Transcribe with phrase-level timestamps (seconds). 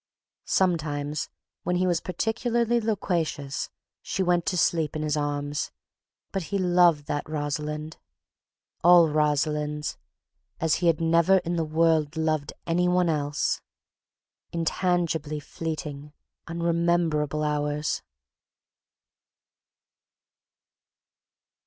[0.47, 1.29] Sometimes,
[1.61, 3.69] when he was particularly loquacious,
[4.01, 5.69] she went to sleep in his arms,
[6.31, 13.09] but he loved that Rosalind—all Rosalinds—as he had never in the world loved any one
[13.09, 13.61] else.
[14.51, 16.13] Intangibly fleeting,
[16.47, 18.01] unrememberable hours.